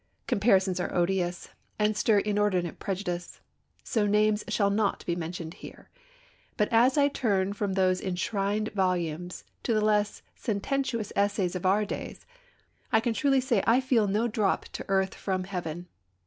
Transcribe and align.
Comparisons 0.25 0.79
are 0.79 0.91
odious, 0.95 1.49
and 1.77 1.95
stir 1.95 2.17
inordinate 2.17 2.79
prejudice; 2.79 3.39
so 3.83 4.07
names 4.07 4.43
shall 4.47 4.71
not 4.71 5.05
be 5.05 5.15
mentioned 5.15 5.53
here, 5.53 5.91
but 6.57 6.67
as 6.71 6.97
I 6.97 7.07
turn 7.07 7.53
from 7.53 7.73
those 7.73 8.01
enshrined 8.01 8.69
volumes 8.69 9.43
to 9.61 9.75
the 9.75 9.85
less 9.85 10.23
sententious 10.33 11.13
essays 11.15 11.55
of 11.55 11.67
our 11.67 11.85
day, 11.85 12.17
I 12.91 12.99
can 12.99 13.13
truly 13.13 13.41
say 13.41 13.63
I 13.67 13.79
feel 13.79 14.07
no 14.07 14.27
drop 14.27 14.65
to 14.69 14.85
earth 14.89 15.13
from 15.13 15.43
heaven. 15.43 15.87